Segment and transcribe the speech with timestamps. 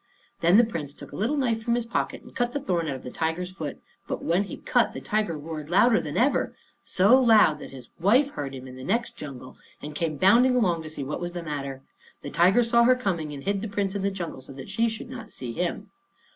[0.39, 2.95] Then the Prince took a little knife from his pocket and cut the thorn out
[2.95, 7.19] of the tiger's foot; but when he cut, the tiger roared louder than ever so
[7.21, 10.89] loud that his wife heard him in the next jungle, and came bounding along to
[10.89, 11.83] see what was the matter.
[12.23, 14.89] The tiger saw her coming, and hid the Prince in the jungle, so that she
[14.89, 15.91] should not see him.